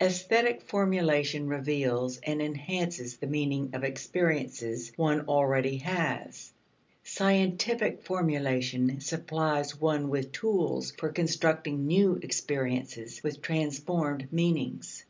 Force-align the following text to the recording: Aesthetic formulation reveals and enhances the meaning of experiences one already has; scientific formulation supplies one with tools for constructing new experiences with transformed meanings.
Aesthetic 0.00 0.62
formulation 0.62 1.46
reveals 1.46 2.16
and 2.22 2.40
enhances 2.40 3.18
the 3.18 3.26
meaning 3.26 3.68
of 3.74 3.84
experiences 3.84 4.90
one 4.96 5.28
already 5.28 5.76
has; 5.76 6.50
scientific 7.02 8.00
formulation 8.02 8.98
supplies 9.00 9.78
one 9.78 10.08
with 10.08 10.32
tools 10.32 10.90
for 10.92 11.10
constructing 11.10 11.86
new 11.86 12.18
experiences 12.22 13.22
with 13.22 13.42
transformed 13.42 14.32
meanings. 14.32 15.04